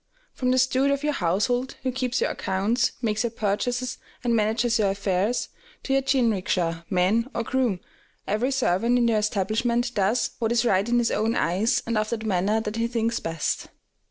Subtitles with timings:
[0.33, 4.79] From the steward of your household, who keeps your accounts, makes your purchases, and manages
[4.79, 5.49] your affairs,
[5.83, 7.79] to your jinrikisha man or groom,
[8.27, 12.17] every servant in your establishment does what is right in his own eyes, and after
[12.17, 13.67] the manner that he thinks best.